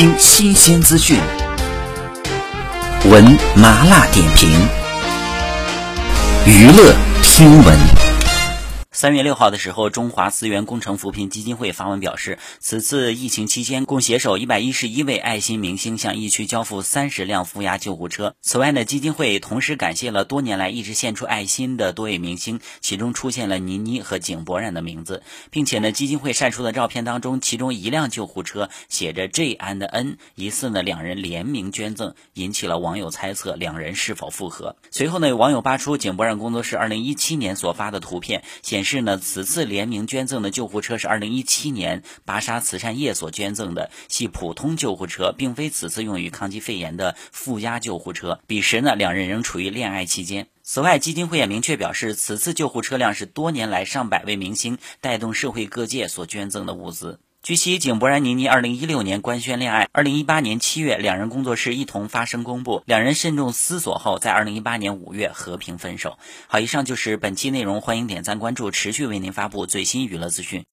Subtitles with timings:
[0.00, 1.20] 听新鲜资讯，
[3.04, 3.22] 闻
[3.54, 4.48] 麻辣点评，
[6.46, 8.09] 娱乐听闻。
[8.92, 18.34] 三月六号的时候，中华资源工程扶贫基金会发文表示，此次疫情期间，共携手一百一十一位爱心明星向疫区交付三十辆负压救护车。
[18.42, 25.22] 此外呢，基金会同时感谢了多年来一直献出爱心的多位明星，其中出现了倪妮和井柏然的名字，
[25.52, 34.74] 并且呢，基金会晒出的照片当中，其中一辆救护车写着 J and N，疑似呢两人联名捐赠，引起了网友猜测两人是否复合。
[34.90, 38.89] 随后呢，有网友扒出井柏然工作室二零一七年所发的图片，显示。
[38.90, 48.40] 是呢，此次联名捐赠的救护车是2017年巴沙慈善夜所捐赠的，系普通救护车，并非此次用于抗击肺炎的负压救护车。
[48.48, 50.48] 彼时呢，两人仍处于恋爱期间。
[50.64, 57.20] 此外，基金会也明确表示，此次救护车辆是多年来上百位明星带动社会各界所捐赠的物资。
[57.50, 66.16] 据悉，井柏然、倪妮二零一六年官宣恋爱，二零一八年七月，两人工作室一同发声公布，两人慎重思索后，在二零一八年五月和平分手。
[66.46, 70.64] 好，以上就是本期内容，欢迎点赞关注，持续为您发布最新娱乐资讯。